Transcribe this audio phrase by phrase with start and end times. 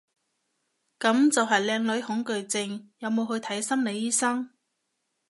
[0.97, 4.49] 噉就係靚女恐懼症，有冇去睇心理醫生？